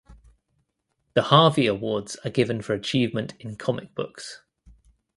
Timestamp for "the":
1.13-1.21